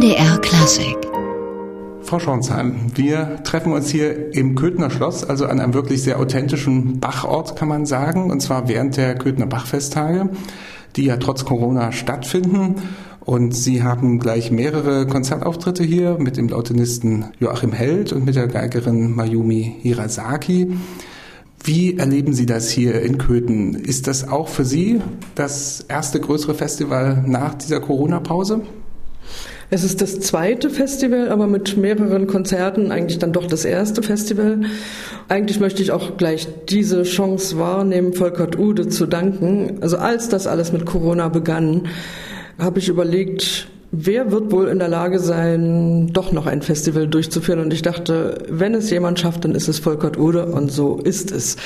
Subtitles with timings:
[0.00, 0.96] NDR Klassik.
[2.00, 7.00] Frau Schornsheim, wir treffen uns hier im Köthner Schloss, also an einem wirklich sehr authentischen
[7.00, 10.30] Bachort, kann man sagen, und zwar während der Köthner Bachfesttage,
[10.96, 12.76] die ja trotz Corona stattfinden.
[13.20, 18.48] Und Sie haben gleich mehrere Konzertauftritte hier mit dem Lautenisten Joachim Held und mit der
[18.48, 20.78] Geigerin Mayumi Hirasaki.
[21.62, 23.74] Wie erleben Sie das hier in Köthen?
[23.74, 25.02] Ist das auch für Sie
[25.34, 28.62] das erste größere Festival nach dieser Corona-Pause?
[29.72, 34.62] Es ist das zweite Festival, aber mit mehreren Konzerten, eigentlich dann doch das erste Festival.
[35.28, 39.78] Eigentlich möchte ich auch gleich diese Chance wahrnehmen, Volkert Ude zu danken.
[39.80, 41.86] Also als das alles mit Corona begann,
[42.58, 47.60] habe ich überlegt, wer wird wohl in der Lage sein, doch noch ein Festival durchzuführen?
[47.60, 51.32] Und ich dachte, wenn es jemand schafft, dann ist es Volkert Ude und so ist
[51.32, 51.56] es.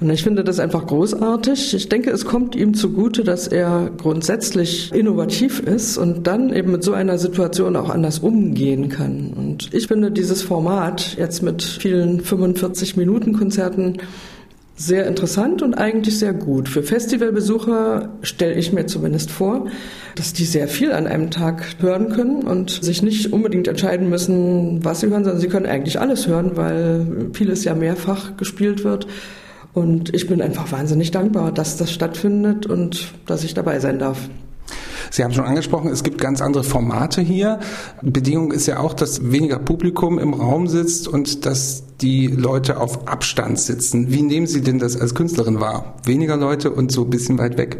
[0.00, 1.74] Und ich finde das einfach großartig.
[1.74, 6.84] Ich denke, es kommt ihm zugute, dass er grundsätzlich innovativ ist und dann eben mit
[6.84, 9.32] so einer Situation auch anders umgehen kann.
[9.36, 13.98] Und ich finde dieses Format jetzt mit vielen 45 Minuten Konzerten
[14.76, 16.68] sehr interessant und eigentlich sehr gut.
[16.68, 19.66] Für Festivalbesucher stelle ich mir zumindest vor,
[20.16, 24.84] dass die sehr viel an einem Tag hören können und sich nicht unbedingt entscheiden müssen,
[24.84, 29.06] was sie hören, sondern sie können eigentlich alles hören, weil vieles ja mehrfach gespielt wird.
[29.74, 34.28] Und ich bin einfach wahnsinnig dankbar, dass das stattfindet und dass ich dabei sein darf.
[35.10, 37.60] Sie haben schon angesprochen, es gibt ganz andere Formate hier.
[38.02, 43.08] Bedingung ist ja auch, dass weniger Publikum im Raum sitzt und dass die Leute auf
[43.08, 44.12] Abstand sitzen.
[44.12, 45.94] Wie nehmen Sie denn das als Künstlerin wahr?
[46.04, 47.78] Weniger Leute und so ein bisschen weit weg?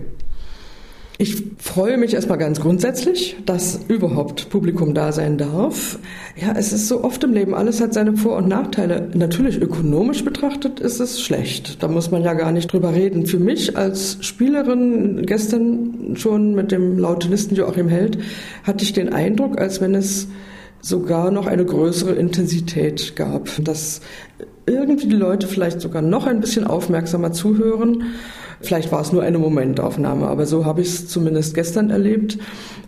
[1.16, 6.00] Ich freue mich erstmal ganz grundsätzlich, dass überhaupt Publikum da sein darf.
[6.34, 9.10] Ja, es ist so oft im Leben, alles hat seine Vor- und Nachteile.
[9.14, 11.80] Natürlich ökonomisch betrachtet ist es schlecht.
[11.84, 13.26] Da muss man ja gar nicht drüber reden.
[13.26, 18.18] Für mich als Spielerin gestern schon mit dem Lautenisten Joachim Held
[18.64, 20.26] hatte ich den Eindruck, als wenn es
[20.84, 24.02] sogar noch eine größere Intensität gab, dass
[24.66, 28.04] irgendwie die Leute vielleicht sogar noch ein bisschen aufmerksamer zuhören
[28.64, 32.38] Vielleicht war es nur eine Momentaufnahme, aber so habe ich es zumindest gestern erlebt.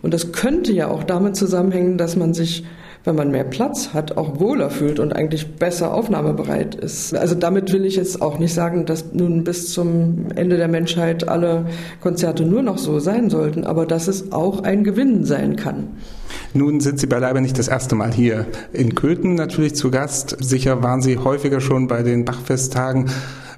[0.01, 2.65] Und das könnte ja auch damit zusammenhängen, dass man sich
[3.07, 7.15] wenn man mehr Platz hat, auch wohler fühlt und eigentlich besser aufnahmebereit ist.
[7.15, 11.25] Also damit will ich jetzt auch nicht sagen, dass nun bis zum Ende der Menschheit
[11.25, 11.67] alle
[12.01, 15.87] Konzerte nur noch so sein sollten, aber dass es auch ein Gewinn sein kann.
[16.53, 20.35] Nun sind Sie beileibe nicht das erste Mal hier in Köthen natürlich zu Gast.
[20.41, 23.09] Sicher waren Sie häufiger schon bei den Bachfesttagen.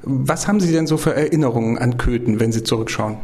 [0.04, 3.18] Was haben Sie denn so für Erinnerungen an Köthen, wenn Sie zurückschauen?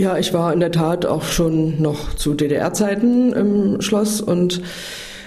[0.00, 4.62] Ja, ich war in der Tat auch schon noch zu DDR-Zeiten im Schloss und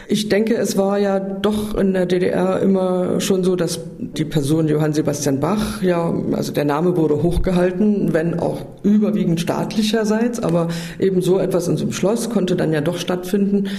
[0.08, 4.68] ich denke, es war ja doch in der DDR immer schon so, dass die Person
[4.68, 11.22] Johann Sebastian Bach, ja, also der Name wurde hochgehalten, wenn auch überwiegend staatlicherseits, aber eben
[11.22, 13.70] so etwas in so einem Schloss konnte dann ja doch stattfinden.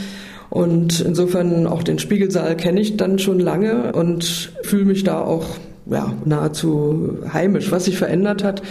[0.49, 5.57] Und insofern auch den Spiegelsaal kenne ich dann schon lange und fühle mich da auch
[5.91, 7.73] ja, nahezu heimisch.
[7.73, 8.63] Was sich verändert hat,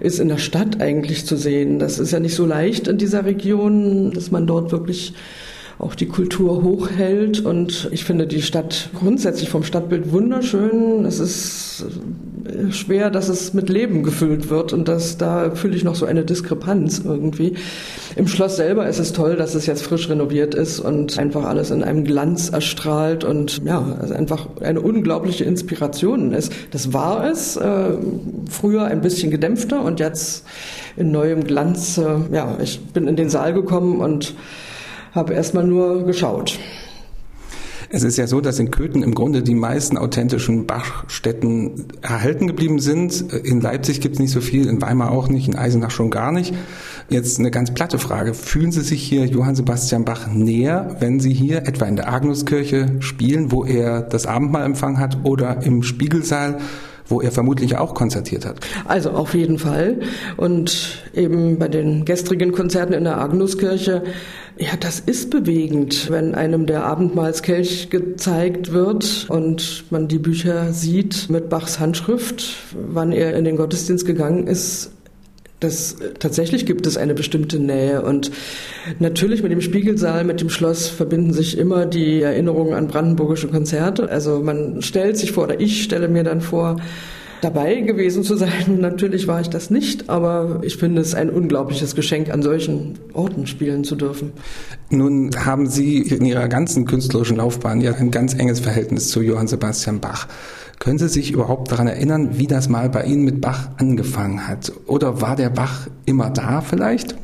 [0.00, 1.78] ist in der Stadt eigentlich zu sehen.
[1.78, 5.14] Das ist ja nicht so leicht in dieser Region, dass man dort wirklich
[5.78, 7.44] auch die Kultur hochhält.
[7.44, 11.04] Und ich finde die Stadt grundsätzlich vom Stadtbild wunderschön.
[11.04, 11.86] Es ist
[12.70, 16.24] schwer, dass es mit Leben gefüllt wird und das, da fühle ich noch so eine
[16.24, 17.54] Diskrepanz irgendwie.
[18.16, 21.70] Im Schloss selber ist es toll, dass es jetzt frisch renoviert ist und einfach alles
[21.70, 26.52] in einem Glanz erstrahlt und ja, also einfach eine unglaubliche Inspiration ist.
[26.70, 27.90] Das war es, äh,
[28.48, 30.44] früher ein bisschen gedämpfter und jetzt
[30.96, 31.98] in neuem Glanz.
[31.98, 34.34] Äh, ja, ich bin in den Saal gekommen und
[35.12, 36.58] habe erstmal nur geschaut.
[37.96, 42.78] Es ist ja so, dass in Köthen im Grunde die meisten authentischen Bachstätten erhalten geblieben
[42.78, 43.32] sind.
[43.32, 46.30] In Leipzig gibt es nicht so viel, in Weimar auch nicht, in Eisenach schon gar
[46.30, 46.52] nicht.
[47.08, 48.34] Jetzt eine ganz platte Frage.
[48.34, 52.96] Fühlen Sie sich hier Johann Sebastian Bach näher, wenn Sie hier etwa in der Agnuskirche
[52.98, 56.58] spielen, wo er das Abendmahl empfangen hat, oder im Spiegelsaal?
[57.08, 58.60] Wo er vermutlich auch konzertiert hat.
[58.84, 60.00] Also auf jeden Fall.
[60.36, 64.02] Und eben bei den gestrigen Konzerten in der Agnuskirche,
[64.58, 71.28] ja, das ist bewegend, wenn einem der Abendmahlskelch gezeigt wird und man die Bücher sieht
[71.28, 74.92] mit Bachs Handschrift, wann er in den Gottesdienst gegangen ist,
[75.66, 78.30] das, tatsächlich gibt es eine bestimmte Nähe und
[78.98, 84.08] natürlich mit dem Spiegelsaal, mit dem Schloss verbinden sich immer die Erinnerungen an brandenburgische Konzerte.
[84.08, 86.76] Also man stellt sich vor oder ich stelle mir dann vor,
[87.40, 88.50] dabei gewesen zu sein.
[88.80, 93.46] Natürlich war ich das nicht, aber ich finde es ein unglaubliches Geschenk, an solchen Orten
[93.46, 94.32] spielen zu dürfen.
[94.90, 99.46] Nun haben Sie in Ihrer ganzen künstlerischen Laufbahn ja ein ganz enges Verhältnis zu Johann
[99.48, 100.28] Sebastian Bach.
[100.78, 104.72] Können Sie sich überhaupt daran erinnern, wie das mal bei Ihnen mit Bach angefangen hat?
[104.86, 107.16] Oder war der Bach immer da vielleicht?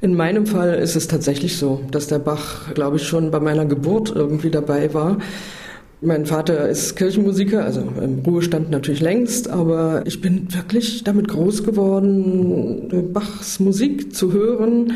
[0.00, 3.64] In meinem Fall ist es tatsächlich so, dass der Bach, glaube ich, schon bei meiner
[3.64, 5.18] Geburt irgendwie dabei war.
[6.02, 11.64] Mein Vater ist Kirchenmusiker, also im Ruhestand natürlich längst, aber ich bin wirklich damit groß
[11.64, 14.92] geworden, Bachs Musik zu hören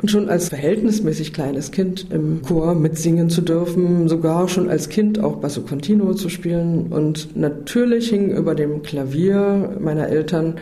[0.00, 5.20] und schon als verhältnismäßig kleines Kind im Chor mitsingen zu dürfen, sogar schon als Kind
[5.20, 6.86] auch Basso Continuo zu spielen.
[6.86, 10.54] Und natürlich hing über dem Klavier meiner Eltern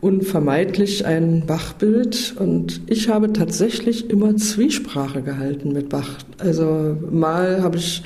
[0.00, 6.18] unvermeidlich ein Bach-Bild und ich habe tatsächlich immer Zwiesprache gehalten mit Bach.
[6.38, 8.02] Also mal habe ich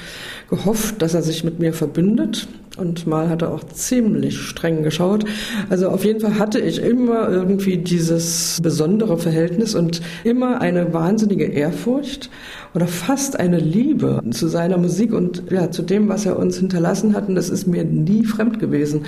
[0.49, 5.25] gehofft, dass er sich mit mir verbündet und mal hat er auch ziemlich streng geschaut.
[5.69, 11.45] Also auf jeden Fall hatte ich immer irgendwie dieses besondere Verhältnis und immer eine wahnsinnige
[11.45, 12.31] Ehrfurcht
[12.75, 17.15] oder fast eine Liebe zu seiner Musik und ja, zu dem, was er uns hinterlassen
[17.15, 17.29] hat.
[17.29, 19.03] Und das ist mir nie fremd gewesen.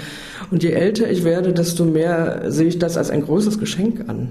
[0.51, 4.29] Und je älter ich werde, desto mehr sehe ich das als ein großes Geschenk an.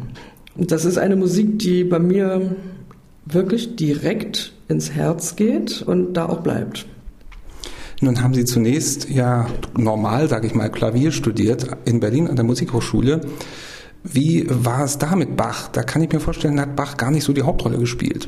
[0.55, 2.55] Und das ist eine Musik, die bei mir
[3.25, 6.85] wirklich direkt ins Herz geht und da auch bleibt.
[8.01, 9.47] Nun haben Sie zunächst ja
[9.77, 13.21] normal, sage ich mal, Klavier studiert in Berlin an der Musikhochschule.
[14.03, 15.69] Wie war es da mit Bach?
[15.69, 18.27] Da kann ich mir vorstellen, hat Bach gar nicht so die Hauptrolle gespielt.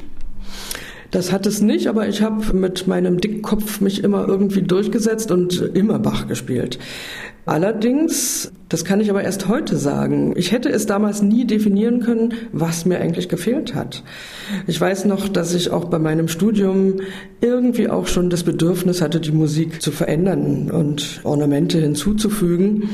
[1.16, 5.62] Das hat es nicht, aber ich habe mit meinem Dickkopf mich immer irgendwie durchgesetzt und
[5.74, 6.78] immer Bach gespielt.
[7.46, 12.34] Allerdings, das kann ich aber erst heute sagen, ich hätte es damals nie definieren können,
[12.52, 14.04] was mir eigentlich gefehlt hat.
[14.68, 16.96] Ich weiß noch, dass ich auch bei meinem Studium
[17.40, 22.90] irgendwie auch schon das Bedürfnis hatte, die Musik zu verändern und Ornamente hinzuzufügen.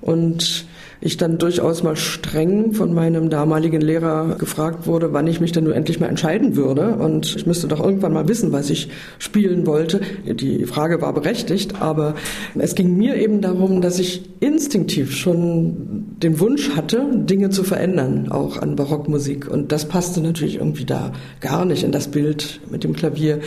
[0.00, 0.64] Und
[1.04, 5.64] ich dann durchaus mal streng von meinem damaligen Lehrer gefragt wurde, wann ich mich denn
[5.64, 6.96] nur endlich mal entscheiden würde.
[6.96, 10.00] Und ich müsste doch irgendwann mal wissen, was ich spielen wollte.
[10.24, 12.14] Die Frage war berechtigt, aber
[12.54, 18.30] es ging mir eben darum, dass ich instinktiv schon den Wunsch hatte, Dinge zu verändern,
[18.30, 19.46] auch an Barockmusik.
[19.50, 21.12] Und das passte natürlich irgendwie da
[21.42, 23.40] gar nicht in das Bild mit dem Klavier.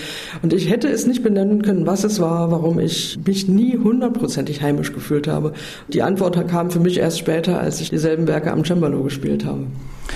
[0.43, 4.61] Und ich hätte es nicht benennen können, was es war, warum ich mich nie hundertprozentig
[4.61, 5.53] heimisch gefühlt habe.
[5.87, 9.45] Die Antwort kam für mich erst später später, als ich dieselben Werke am Cembalo gespielt
[9.45, 9.67] habe.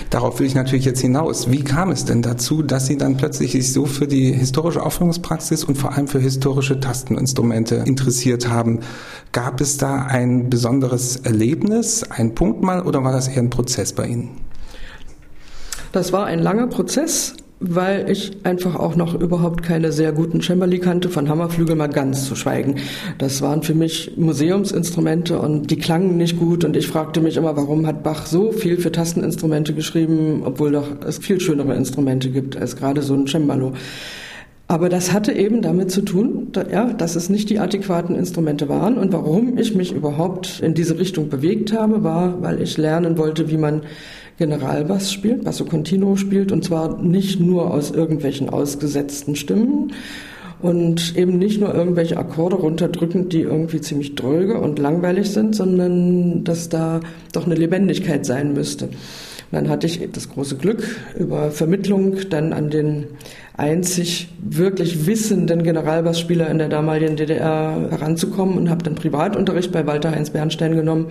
[0.10, 1.50] Darauf will ich natürlich jetzt hinaus.
[1.50, 5.63] Wie kam es denn dazu, dass Sie dann plötzlich sich so für die historische Aufführungspraxis
[5.63, 8.80] und vor allem für historische Tasteninstrumente interessiert haben?
[9.31, 13.94] Gab es da ein besonderes Erlebnis, ein Punkt mal, oder war das eher ein Prozess
[13.94, 14.31] bei Ihnen?
[15.94, 20.79] Das war ein langer Prozess weil ich einfach auch noch überhaupt keine sehr guten Cembali
[20.79, 22.75] kannte, von Hammerflügel mal ganz zu schweigen.
[23.19, 27.55] Das waren für mich Museumsinstrumente und die klangen nicht gut und ich fragte mich immer,
[27.55, 32.57] warum hat Bach so viel für Tasteninstrumente geschrieben, obwohl doch es viel schönere Instrumente gibt
[32.57, 33.73] als gerade so ein Cembalo.
[34.67, 38.97] Aber das hatte eben damit zu tun, ja, dass es nicht die adäquaten Instrumente waren.
[38.97, 43.51] Und warum ich mich überhaupt in diese Richtung bewegt habe, war, weil ich lernen wollte,
[43.51, 43.81] wie man
[44.38, 49.94] Generalbass spielt, Basso Continuo spielt, und zwar nicht nur aus irgendwelchen ausgesetzten Stimmen
[50.62, 56.44] und eben nicht nur irgendwelche Akkorde runterdrücken, die irgendwie ziemlich dröge und langweilig sind, sondern
[56.44, 57.00] dass da
[57.33, 58.86] doch eine Lebendigkeit sein müsste.
[58.86, 58.94] Und
[59.51, 60.83] dann hatte ich das große Glück,
[61.18, 63.07] über Vermittlung dann an den
[63.57, 70.12] einzig wirklich wissenden Generalbassspieler in der damaligen DDR heranzukommen und habe dann Privatunterricht bei Walter
[70.12, 71.07] Heinz Bernstein genommen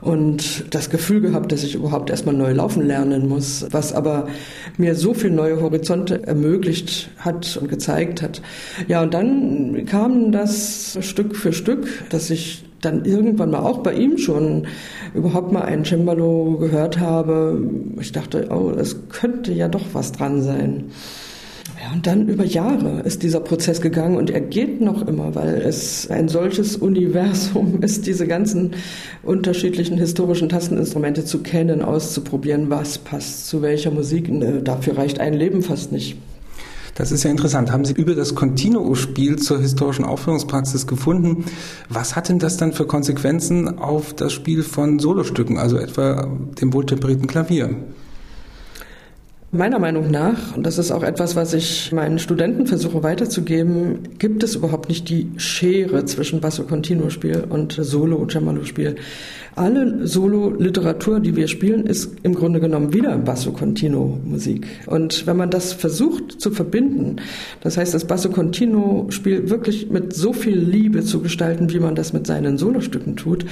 [0.00, 4.28] und das Gefühl gehabt, dass ich überhaupt erstmal neu laufen lernen muss, was aber
[4.76, 8.42] mir so viel neue Horizonte ermöglicht hat und gezeigt hat.
[8.86, 13.92] Ja, und dann kam das Stück für Stück, dass ich dann irgendwann mal auch bei
[13.92, 14.66] ihm schon
[15.14, 17.60] überhaupt mal ein Cembalo gehört habe.
[18.00, 20.84] Ich dachte, oh, es könnte ja doch was dran sein.
[21.88, 25.62] Ja, und dann über Jahre ist dieser Prozess gegangen und er geht noch immer, weil
[25.62, 28.72] es ein solches Universum ist, diese ganzen
[29.22, 34.28] unterschiedlichen historischen Tasteninstrumente zu kennen, auszuprobieren, was passt zu welcher Musik.
[34.28, 36.16] Äh, dafür reicht ein Leben fast nicht.
[36.94, 37.70] Das ist ja interessant.
[37.70, 41.44] Haben Sie über das Continuo-Spiel zur historischen Aufführungspraxis gefunden?
[41.88, 46.28] Was hat denn das dann für Konsequenzen auf das Spiel von Solostücken, also etwa
[46.60, 47.70] dem wohltemperierten Klavier?
[49.50, 54.42] Meiner Meinung nach, und das ist auch etwas, was ich meinen Studenten versuche weiterzugeben, gibt
[54.42, 58.96] es überhaupt nicht die Schere zwischen Basso Continuo Spiel und Solo Cembalo Spiel.
[59.54, 64.66] Alle Solo-Literatur, die wir spielen, ist im Grunde genommen wieder Basso Continuo Musik.
[64.86, 67.16] Und wenn man das versucht zu verbinden,
[67.62, 71.96] das heißt, das Basso Continuo Spiel wirklich mit so viel Liebe zu gestalten, wie man
[71.96, 73.46] das mit seinen Solostücken tut,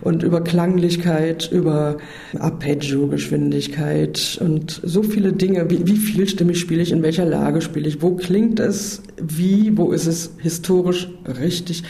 [0.00, 1.98] und über Klanglichkeit, über
[2.38, 8.02] Arpeggio-Geschwindigkeit und so viele Dinge, wie, wie vielstimmig spiele ich, in welcher Lage spiele ich,
[8.02, 11.08] wo klingt es, wie, wo ist es historisch
[11.40, 11.82] richtig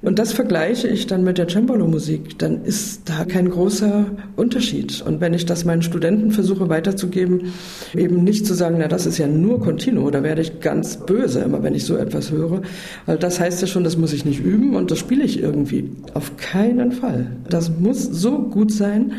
[0.00, 5.02] Und das vergleiche ich dann mit der Cembalo-Musik, dann ist da kein großer Unterschied.
[5.02, 7.52] Und wenn ich das meinen Studenten versuche weiterzugeben,
[7.96, 11.40] eben nicht zu sagen, na, das ist ja nur Continuo, da werde ich ganz böse
[11.40, 12.62] immer, wenn ich so etwas höre.
[13.06, 15.90] Weil das heißt ja schon, das muss ich nicht üben und das spiele ich irgendwie.
[16.14, 17.32] Auf keinen Fall.
[17.50, 19.14] Das muss so gut sein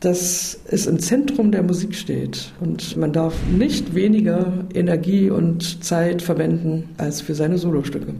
[0.00, 2.52] dass es im Zentrum der Musik steht.
[2.60, 8.14] Und man darf nicht weniger Energie und Zeit verwenden als für seine Solostücke.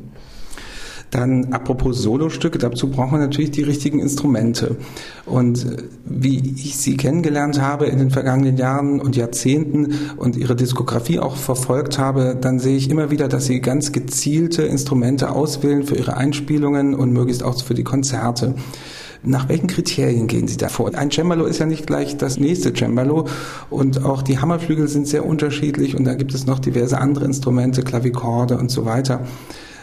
[1.11, 4.77] Dann apropos Solostücke, dazu braucht man natürlich die richtigen Instrumente.
[5.25, 5.65] Und
[6.05, 11.37] wie ich Sie kennengelernt habe in den vergangenen Jahren und Jahrzehnten und Ihre Diskografie auch
[11.37, 16.17] verfolgt habe, dann sehe ich immer wieder, dass Sie ganz gezielte Instrumente auswählen für Ihre
[16.17, 18.55] Einspielungen und möglichst auch für die Konzerte.
[19.27, 20.95] Nach welchen Kriterien gehen Sie da vor?
[20.95, 23.27] Ein Cembalo ist ja nicht gleich das nächste Cembalo
[23.71, 27.83] und auch die Hammerflügel sind sehr unterschiedlich und da gibt es noch diverse andere Instrumente,
[27.83, 29.23] Klavikorde und so weiter.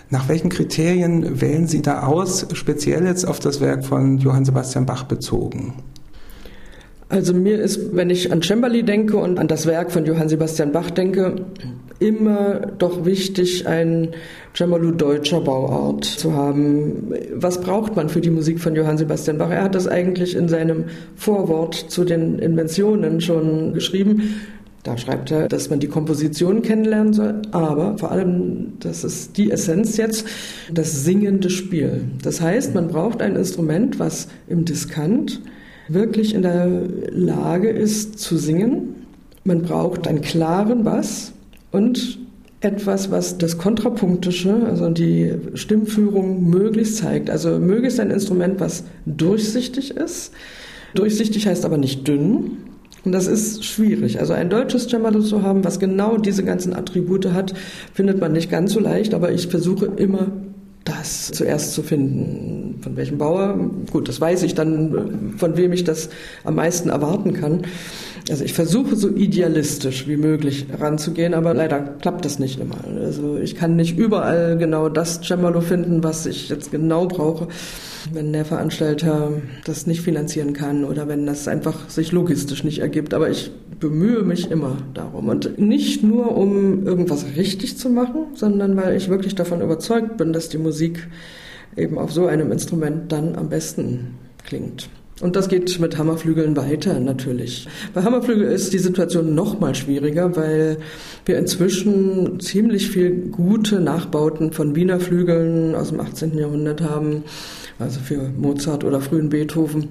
[0.10, 4.86] Nach welchen Kriterien wählen Sie da aus, speziell jetzt auf das Werk von Johann Sebastian
[4.86, 5.74] Bach bezogen?
[7.10, 10.72] Also mir ist, wenn ich an Cembali denke und an das Werk von Johann Sebastian
[10.72, 11.46] Bach denke,
[12.04, 14.10] immer doch wichtig, ein
[14.56, 17.14] Cembalo deutscher Bauart zu haben.
[17.34, 19.50] Was braucht man für die Musik von Johann Sebastian Bach?
[19.50, 24.36] Er hat das eigentlich in seinem Vorwort zu den Inventionen schon geschrieben.
[24.84, 29.50] Da schreibt er, dass man die Komposition kennenlernen soll, aber vor allem, das ist die
[29.50, 30.28] Essenz jetzt,
[30.74, 32.02] das singende Spiel.
[32.22, 35.42] Das heißt, man braucht ein Instrument, was im Diskant
[35.88, 36.68] wirklich in der
[37.12, 39.08] Lage ist zu singen.
[39.46, 41.32] Man braucht einen klaren Bass
[41.74, 42.20] und
[42.62, 47.30] etwas, was das Kontrapunktische, also die Stimmführung möglichst zeigt.
[47.30, 50.32] Also möglichst ein Instrument, was durchsichtig ist.
[50.96, 52.52] Durchsichtig heißt aber nicht dünn,
[53.06, 54.22] und das ist schwierig.
[54.22, 57.54] Also ein deutsches Cembalo zu haben, was genau diese ganzen Attribute hat,
[57.94, 60.32] findet man nicht ganz so leicht, aber ich versuche immer
[60.86, 62.80] das zuerst zu finden.
[62.82, 63.58] Von welchem Bauer?
[63.92, 66.10] Gut, das weiß ich dann, von wem ich das
[66.44, 67.64] am meisten erwarten kann.
[68.30, 72.78] Also ich versuche so idealistisch wie möglich ranzugehen, aber leider klappt das nicht immer.
[73.02, 77.48] Also ich kann nicht überall genau das Cembalo finden, was ich jetzt genau brauche
[78.12, 83.14] wenn der Veranstalter das nicht finanzieren kann oder wenn das einfach sich logistisch nicht ergibt.
[83.14, 85.30] Aber ich bemühe mich immer darum.
[85.30, 90.34] Und nicht nur, um irgendwas richtig zu machen, sondern weil ich wirklich davon überzeugt bin,
[90.34, 91.08] dass die Musik
[91.78, 94.90] eben auf so einem Instrument dann am besten klingt.
[95.24, 97.66] Und das geht mit Hammerflügeln weiter natürlich.
[97.94, 100.80] Bei Hammerflügel ist die Situation noch mal schwieriger, weil
[101.26, 106.38] wir inzwischen ziemlich viel gute Nachbauten von Wiener Flügeln aus dem 18.
[106.38, 107.24] Jahrhundert haben
[107.80, 109.88] also für Mozart oder frühen Beethoven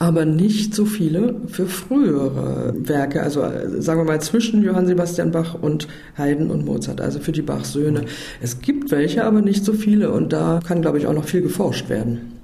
[0.00, 3.40] aber nicht so viele für frühere Werke, also
[3.80, 8.02] sagen wir mal zwischen Johann Sebastian Bach und Haydn und Mozart, also für die Bach-Söhne.
[8.40, 11.42] Es gibt welche, aber nicht so viele und da kann, glaube ich, auch noch viel
[11.42, 12.37] geforscht werden.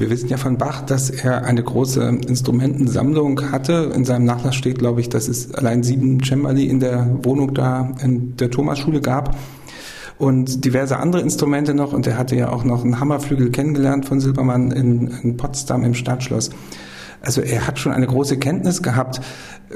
[0.00, 3.92] Wir wissen ja von Bach, dass er eine große Instrumentensammlung hatte.
[3.94, 7.92] In seinem Nachlass steht, glaube ich, dass es allein sieben Cembali in der Wohnung da
[8.02, 9.36] in der Thomasschule gab
[10.16, 11.92] und diverse andere Instrumente noch.
[11.92, 15.92] Und er hatte ja auch noch einen Hammerflügel kennengelernt von Silbermann in, in Potsdam im
[15.92, 16.48] Stadtschloss.
[17.20, 19.20] Also er hat schon eine große Kenntnis gehabt.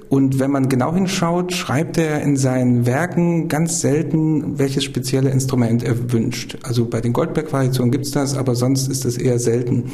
[0.08, 5.82] Und wenn man genau hinschaut, schreibt er in seinen Werken ganz selten, welches spezielle Instrument
[5.82, 6.58] er wünscht.
[6.62, 9.92] Also bei den Goldberg-Variationen gibt's das, aber sonst ist das eher selten.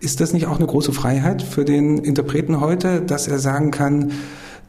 [0.00, 4.12] Ist das nicht auch eine große Freiheit für den Interpreten heute, dass er sagen kann,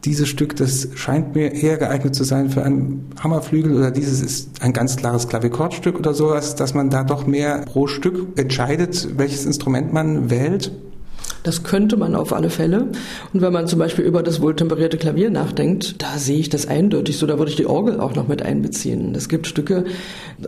[0.06, 4.62] dieses Stück, das scheint mir eher geeignet zu sein für einen Hammerflügel oder dieses ist
[4.62, 9.46] ein ganz klares Klavikordstück oder sowas, dass man da doch mehr pro Stück entscheidet, welches
[9.46, 10.72] Instrument man wählt?
[11.44, 12.88] Das könnte man auf alle Fälle.
[13.34, 17.18] Und wenn man zum Beispiel über das wohltemperierte Klavier nachdenkt, da sehe ich das eindeutig
[17.18, 17.28] so.
[17.28, 19.14] Da würde ich die Orgel auch noch mit einbeziehen.
[19.16, 19.84] Es gibt Stücke,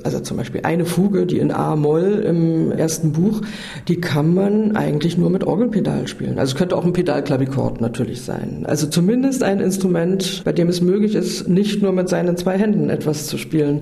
[0.03, 3.41] also zum Beispiel eine Fuge, die in A-Moll im ersten Buch,
[3.87, 6.39] die kann man eigentlich nur mit Orgelpedal spielen.
[6.39, 8.63] Also es könnte auch ein Pedalklavikord natürlich sein.
[8.65, 12.89] Also zumindest ein Instrument, bei dem es möglich ist, nicht nur mit seinen zwei Händen
[12.89, 13.81] etwas zu spielen.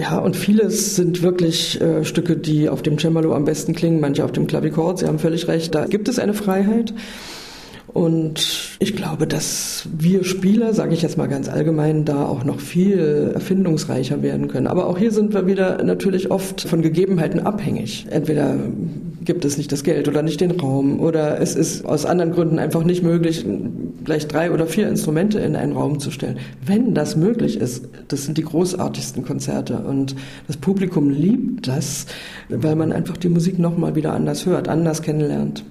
[0.00, 4.24] Ja, und vieles sind wirklich äh, Stücke, die auf dem Cembalo am besten klingen, manche
[4.24, 5.00] auf dem Klavichord.
[5.00, 6.94] Sie haben völlig recht, da gibt es eine Freiheit.
[7.92, 12.60] Und ich glaube, dass wir Spieler, sage ich jetzt mal ganz allgemein, da auch noch
[12.60, 14.68] viel erfindungsreicher werden können.
[14.68, 18.06] Aber auch hier sind wir wieder natürlich oft von Gegebenheiten abhängig.
[18.10, 18.54] Entweder
[19.24, 22.58] gibt es nicht das Geld oder nicht den Raum oder es ist aus anderen Gründen
[22.58, 23.44] einfach nicht möglich,
[24.04, 26.38] gleich drei oder vier Instrumente in einen Raum zu stellen.
[26.64, 30.14] Wenn das möglich ist, das sind die großartigsten Konzerte und
[30.46, 32.06] das Publikum liebt das,
[32.48, 35.64] weil man einfach die Musik nochmal wieder anders hört, anders kennenlernt.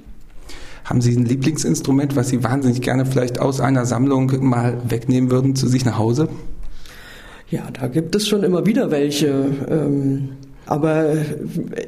[0.90, 5.56] Haben Sie ein Lieblingsinstrument, was Sie wahnsinnig gerne vielleicht aus einer Sammlung mal wegnehmen würden
[5.56, 6.30] zu sich nach Hause?
[7.52, 9.46] Ja, da gibt es schon immer wieder welche.
[9.70, 10.30] Ähm
[10.66, 11.14] Aber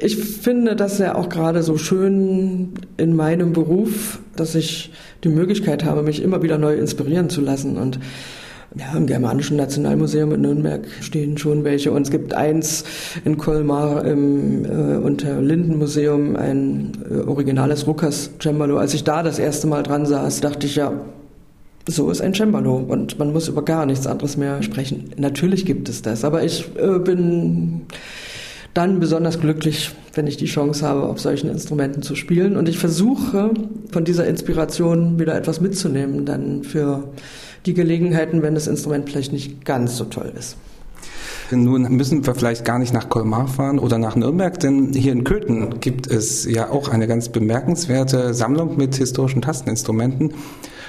[0.00, 4.92] ich finde das ja auch gerade so schön in meinem Beruf, dass ich
[5.24, 7.98] die Möglichkeit habe, mich immer wieder neu inspirieren zu lassen und
[8.76, 11.92] ja, im Germanischen Nationalmuseum in Nürnberg stehen schon welche.
[11.92, 12.84] Und es gibt eins
[13.24, 18.78] in Colmar im äh, Unterlinden-Museum, ein äh, originales Ruckers Cembalo.
[18.78, 20.92] Als ich da das erste Mal dran saß, dachte ich ja,
[21.88, 25.10] so ist ein Cembalo und man muss über gar nichts anderes mehr sprechen.
[25.16, 27.82] Natürlich gibt es das, aber ich äh, bin
[28.74, 32.56] dann besonders glücklich, wenn ich die Chance habe, auf solchen Instrumenten zu spielen.
[32.56, 33.50] Und ich versuche,
[33.90, 37.04] von dieser Inspiration wieder etwas mitzunehmen, dann für
[37.66, 40.56] die Gelegenheiten, wenn das Instrument vielleicht nicht ganz so toll ist.
[41.50, 45.22] Nun müssen wir vielleicht gar nicht nach Colmar fahren oder nach Nürnberg, denn hier in
[45.22, 50.32] Köthen gibt es ja auch eine ganz bemerkenswerte Sammlung mit historischen Tasteninstrumenten.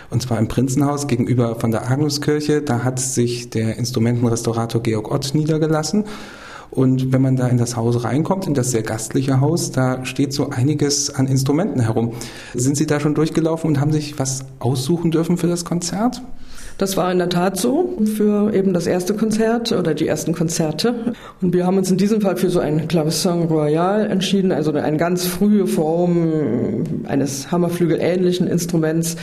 [0.09, 2.61] Und zwar im Prinzenhaus gegenüber von der Agnuskirche.
[2.61, 6.05] Da hat sich der Instrumentenrestaurator Georg Ott niedergelassen.
[6.73, 10.33] Und wenn man da in das Haus reinkommt, in das sehr gastliche Haus, da steht
[10.33, 12.13] so einiges an Instrumenten herum.
[12.55, 16.23] Sind Sie da schon durchgelaufen und haben sich was aussuchen dürfen für das Konzert?
[16.79, 21.13] Das war in der Tat so für eben das erste Konzert oder die ersten Konzerte.
[21.41, 24.97] Und wir haben uns in diesem Fall für so ein Clavecin Royal entschieden, also eine
[24.97, 29.15] ganz frühe Form eines Hammerflügel-ähnlichen Instruments,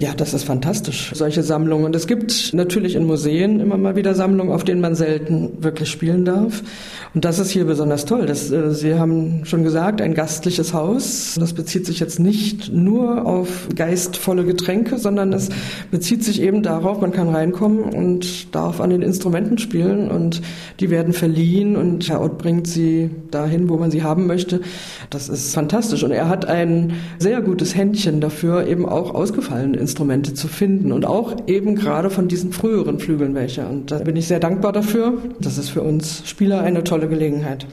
[0.00, 1.84] ja, das ist fantastisch, solche Sammlungen.
[1.84, 5.90] Und es gibt natürlich in Museen immer mal wieder Sammlungen, auf denen man selten wirklich
[5.90, 6.62] spielen darf.
[7.12, 8.26] Und das ist hier besonders toll.
[8.26, 11.36] Das, äh, Sie haben schon gesagt, ein gastliches Haus.
[11.40, 15.48] Das bezieht sich jetzt nicht nur auf geistvolle Getränke, sondern es
[15.90, 20.40] bezieht sich eben darauf, man kann reinkommen und darf an den Instrumenten spielen und
[20.78, 24.60] die werden verliehen und Herr Ott bringt sie dahin, wo man sie haben möchte.
[25.10, 26.04] Das ist fantastisch.
[26.04, 31.04] Und er hat ein sehr gutes Händchen dafür, eben auch ausgefallen Instrumente zu finden und
[31.06, 33.66] auch eben gerade von diesen früheren Flügeln welche.
[33.66, 35.14] Und da bin ich sehr dankbar dafür.
[35.40, 37.66] Das ist für uns Spieler eine tolle Gelegenheit.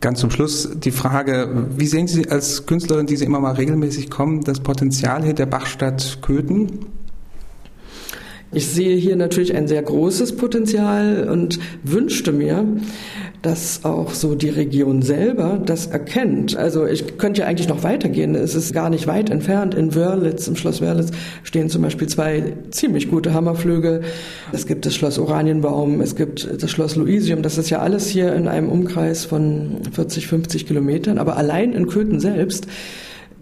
[0.00, 4.10] Ganz zum Schluss die Frage, wie sehen Sie als Künstlerin, die Sie immer mal regelmäßig
[4.10, 6.86] kommen, das Potenzial hier der Bachstadt Köthen?
[8.56, 12.64] Ich sehe hier natürlich ein sehr großes Potenzial und wünschte mir,
[13.42, 16.56] dass auch so die Region selber das erkennt.
[16.56, 18.34] Also ich könnte ja eigentlich noch weitergehen.
[18.34, 19.74] Es ist gar nicht weit entfernt.
[19.74, 21.10] In Wörlitz, im Schloss Wörlitz,
[21.42, 24.00] stehen zum Beispiel zwei ziemlich gute Hammerflügel.
[24.52, 27.42] Es gibt das Schloss Oranienbaum, es gibt das Schloss Luisium.
[27.42, 31.18] Das ist ja alles hier in einem Umkreis von 40, 50 Kilometern.
[31.18, 32.66] Aber allein in Köthen selbst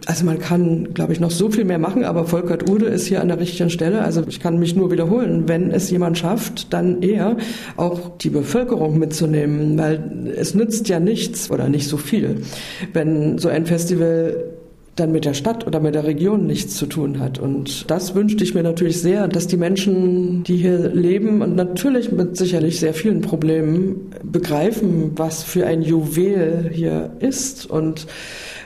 [0.06, 3.20] also man kann, glaube ich, noch so viel mehr machen, aber Volkert Ude ist hier
[3.20, 4.02] an der richtigen Stelle.
[4.02, 7.36] Also ich kann mich nur wiederholen, wenn es jemand schafft, dann eher
[7.76, 12.42] auch die Bevölkerung mitzunehmen, weil es nützt ja nichts oder nicht so viel,
[12.92, 14.54] wenn so ein Festival
[14.96, 17.38] dann mit der Stadt oder mit der Region nichts zu tun hat.
[17.38, 22.12] Und das wünschte ich mir natürlich sehr, dass die Menschen, die hier leben und natürlich
[22.12, 28.06] mit sicherlich sehr vielen Problemen begreifen, was für ein Juwel hier ist und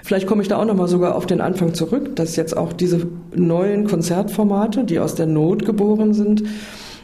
[0.08, 3.06] Vielleicht komme ich da auch nochmal sogar auf den Anfang zurück, dass jetzt auch diese
[3.36, 6.44] neuen Konzertformate, die aus der Not geboren sind,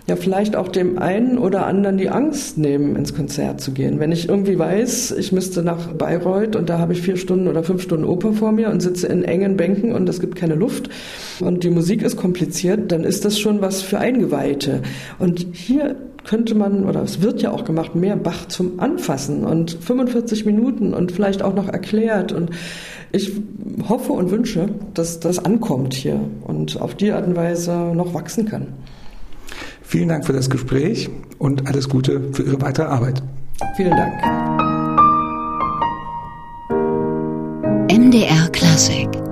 [0.07, 4.01] ja vielleicht auch dem einen oder anderen die Angst nehmen, ins Konzert zu gehen.
[4.01, 7.63] Wenn ich irgendwie weiß, ich müsste nach Bayreuth und da habe ich vier Stunden oder
[7.63, 10.89] fünf Stunden Oper vor mir und sitze in engen Bänken und es gibt keine Luft
[11.41, 14.81] und die Musik ist kompliziert, dann ist das schon was für Eingeweihte.
[15.19, 19.73] Und hier könnte man, oder es wird ja auch gemacht, mehr Bach zum Anfassen und
[19.73, 22.33] 45 Minuten und vielleicht auch noch erklärt.
[22.33, 22.51] Und
[23.13, 23.33] ich
[23.89, 28.47] hoffe und wünsche, dass das ankommt hier und auf die Art und Weise noch wachsen
[28.47, 28.69] kann.
[29.83, 31.09] Vielen Dank für das Gespräch
[31.39, 33.23] und alles Gute für Ihre weitere Arbeit.
[33.77, 34.13] Vielen Dank.
[37.93, 39.24] MDR Klassik